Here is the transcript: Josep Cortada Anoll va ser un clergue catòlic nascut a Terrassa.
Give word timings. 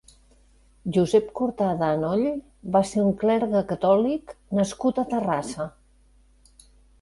Josep 0.93 1.27
Cortada 1.39 1.89
Anoll 1.97 2.25
va 2.77 2.81
ser 2.93 3.03
un 3.09 3.19
clergue 3.25 3.61
catòlic 3.73 4.35
nascut 4.61 5.03
a 5.05 5.05
Terrassa. 5.13 5.69